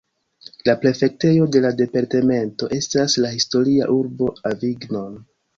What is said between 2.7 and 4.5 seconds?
estas la historia urbo